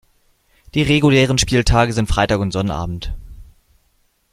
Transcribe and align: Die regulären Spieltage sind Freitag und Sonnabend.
Die 0.73 0.81
regulären 0.81 1.37
Spieltage 1.37 1.93
sind 1.93 2.07
Freitag 2.09 2.39
und 2.39 2.49
Sonnabend. 2.49 3.13